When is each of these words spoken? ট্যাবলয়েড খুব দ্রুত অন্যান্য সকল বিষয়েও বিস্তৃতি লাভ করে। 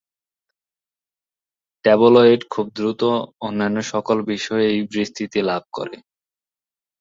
ট্যাবলয়েড 1.85 2.41
খুব 2.53 2.65
দ্রুত 2.77 3.01
অন্যান্য 3.41 3.77
সকল 3.93 4.17
বিষয়েও 4.31 4.87
বিস্তৃতি 4.93 5.39
লাভ 5.49 5.63
করে। 5.73 5.97